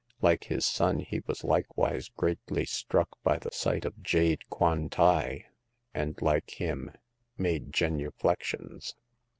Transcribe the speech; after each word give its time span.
Like 0.19 0.45
his 0.45 0.65
son, 0.65 1.01
he 1.01 1.19
was 1.27 1.43
likewise 1.43 2.09
greatly 2.09 2.65
struck 2.65 3.09
by 3.21 3.37
the 3.37 3.51
sight 3.51 3.85
of 3.85 4.01
jade 4.01 4.49
Kwan 4.49 4.89
tai, 4.89 5.45
and, 5.93 6.19
like 6.23 6.59
him, 6.59 6.91
made 7.37 7.71
genuflec 7.71 8.41
tions. 8.41 8.95